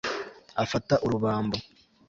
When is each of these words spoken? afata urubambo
afata 0.63 0.93
urubambo 1.05 1.57